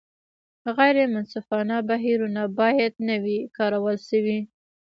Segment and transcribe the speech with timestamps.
[0.77, 4.39] غیر منصفانه بهیرونه باید نه وي کارول شوي.